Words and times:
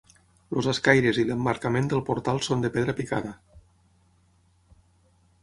Els 0.59 0.69
escaires 0.71 1.19
i 1.23 1.25
l'emmarcament 1.27 1.89
del 1.91 2.01
portal 2.07 2.41
són 2.47 2.65
de 2.65 2.73
pedra 2.79 2.97
picada. 3.01 3.35